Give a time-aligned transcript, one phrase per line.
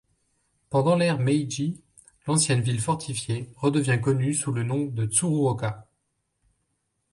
[0.71, 1.79] Pendant l'ère Meiji,
[2.25, 5.85] l'ancienne ville fortifiée redevient connue sous le nom de Tsuruoka.